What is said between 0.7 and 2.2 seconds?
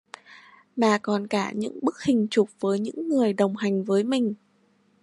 Mà còn cả những bức